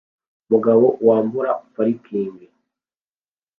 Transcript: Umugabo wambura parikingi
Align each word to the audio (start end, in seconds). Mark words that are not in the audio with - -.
Umugabo 0.45 0.85
wambura 1.07 1.51
parikingi 1.73 2.47